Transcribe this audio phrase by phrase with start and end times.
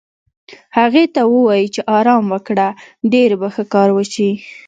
[0.77, 2.67] هغې ته ووایې چې ارام وکړه،
[3.13, 4.31] ډېر به ښه کار وشي.